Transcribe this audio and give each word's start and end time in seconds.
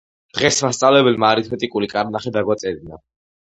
დღეს 0.37 0.55
მასწავლებელმა 0.67 1.29
არითმეტიკული 1.35 1.93
კარნახი 1.93 2.35
დაგვაწერინა 2.41 3.01